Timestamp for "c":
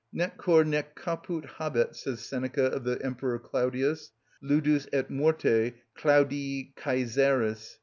7.63-7.75